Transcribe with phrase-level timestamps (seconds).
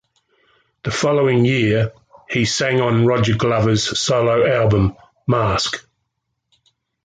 [0.83, 1.93] The following year,
[2.27, 4.95] he sang on Roger Glover's solo album,
[5.27, 5.85] "Mask".